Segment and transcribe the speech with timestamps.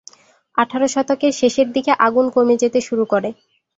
[0.57, 3.29] আঠারো শতকের শেষের দিকে আগুন কমে যেতে শুরু করে।